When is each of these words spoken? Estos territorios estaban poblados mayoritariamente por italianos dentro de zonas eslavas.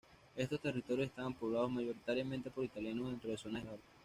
Estos 0.35 0.59
territorios 0.59 1.09
estaban 1.09 1.35
poblados 1.35 1.69
mayoritariamente 1.69 2.49
por 2.49 2.65
italianos 2.65 3.11
dentro 3.11 3.29
de 3.29 3.37
zonas 3.37 3.61
eslavas. 3.61 3.81